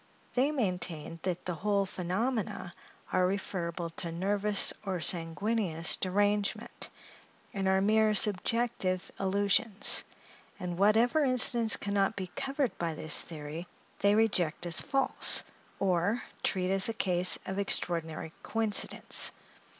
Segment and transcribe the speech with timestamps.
[0.33, 2.73] They maintain that the whole phenomena
[3.13, 6.89] are referrible to nervous or sanguineous derangement,
[7.53, 10.03] and are mere subjective illusions;
[10.59, 13.67] and whatever instance can not be covered by this theory,
[13.99, 15.43] they reject as false,
[15.77, 19.31] or treat as a case of extraordinary coincidence.